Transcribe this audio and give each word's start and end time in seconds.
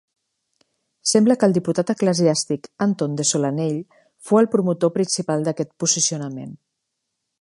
Sembla 1.09 1.35
que 1.41 1.49
el 1.49 1.53
diputat 1.57 1.91
eclesiàstic 1.95 2.65
Anton 2.85 3.13
de 3.19 3.27
Solanell 3.33 3.77
fou 4.31 4.41
el 4.41 4.49
promotor 4.57 4.93
principal 4.97 5.47
d'aquest 5.49 5.73
posicionament. 5.85 6.53